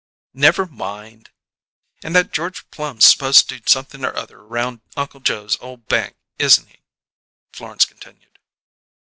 "Never 0.33 0.65
mind!" 0.65 1.29
"And 2.03 2.15
that 2.15 2.33
George 2.33 2.67
Plum's 2.71 3.05
supposed 3.05 3.47
to 3.49 3.57
do 3.59 3.63
something 3.67 4.03
or 4.03 4.15
other 4.15 4.39
around 4.39 4.81
Uncle 4.97 5.19
Joe's 5.19 5.59
ole 5.61 5.77
bank, 5.77 6.15
isn't 6.39 6.69
he?" 6.69 6.79
Florence 7.53 7.85
continued. 7.85 8.39